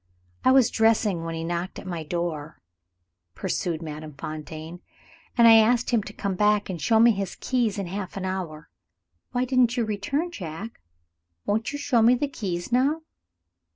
[0.43, 2.57] "I was dressing when he knocked at my door,"
[3.35, 4.81] pursued Madame Fontaine;
[5.37, 8.25] "and I asked him to come back, and show me his keys in half an
[8.25, 8.71] hour.
[9.31, 10.81] Why didn't you return, Jack?
[11.45, 13.03] Won't you show me the keys now?"